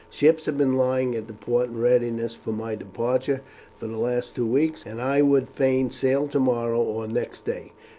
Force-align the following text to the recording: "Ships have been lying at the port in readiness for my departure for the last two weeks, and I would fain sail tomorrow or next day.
"Ships 0.09 0.47
have 0.47 0.57
been 0.57 0.77
lying 0.77 1.13
at 1.15 1.27
the 1.27 1.33
port 1.33 1.69
in 1.69 1.77
readiness 1.79 2.33
for 2.33 2.51
my 2.51 2.73
departure 2.73 3.41
for 3.75 3.85
the 3.85 3.99
last 3.99 4.33
two 4.35 4.47
weeks, 4.47 4.83
and 4.83 4.99
I 4.99 5.21
would 5.21 5.47
fain 5.47 5.91
sail 5.91 6.27
tomorrow 6.27 6.81
or 6.81 7.05
next 7.05 7.45
day. 7.45 7.73